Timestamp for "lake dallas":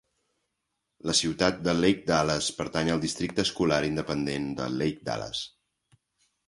1.83-2.47, 4.81-5.49